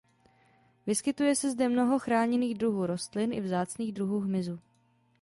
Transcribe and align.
Vyskytuje 0.87 1.35
se 1.35 1.51
zde 1.51 1.69
mnoho 1.69 1.99
chráněných 1.99 2.57
druhů 2.57 2.85
rostlin 2.85 3.33
i 3.33 3.41
vzácných 3.41 3.91
druhů 3.93 4.19
hmyzu. 4.19 4.59